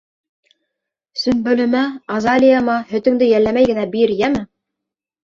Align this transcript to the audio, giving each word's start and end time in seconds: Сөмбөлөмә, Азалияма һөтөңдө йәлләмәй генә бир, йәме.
Сөмбөлөмә, 1.23 1.81
Азалияма 2.15 2.79
һөтөңдө 2.93 3.29
йәлләмәй 3.35 3.69
генә 3.73 3.85
бир, 3.93 4.15
йәме. 4.17 4.43